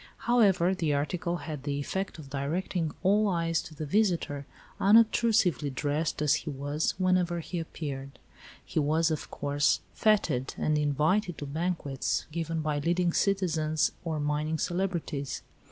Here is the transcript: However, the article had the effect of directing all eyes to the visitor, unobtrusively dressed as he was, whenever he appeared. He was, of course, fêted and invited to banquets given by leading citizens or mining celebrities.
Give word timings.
However, 0.25 0.73
the 0.73 0.95
article 0.95 1.37
had 1.45 1.61
the 1.61 1.79
effect 1.79 2.17
of 2.17 2.31
directing 2.31 2.91
all 3.03 3.27
eyes 3.27 3.61
to 3.61 3.75
the 3.75 3.85
visitor, 3.85 4.47
unobtrusively 4.79 5.69
dressed 5.69 6.23
as 6.23 6.33
he 6.41 6.49
was, 6.49 6.95
whenever 6.97 7.39
he 7.39 7.59
appeared. 7.59 8.17
He 8.65 8.79
was, 8.79 9.11
of 9.11 9.29
course, 9.29 9.81
fêted 9.95 10.57
and 10.57 10.75
invited 10.75 11.37
to 11.37 11.45
banquets 11.45 12.25
given 12.31 12.61
by 12.61 12.79
leading 12.79 13.13
citizens 13.13 13.91
or 14.03 14.19
mining 14.19 14.57
celebrities. 14.57 15.43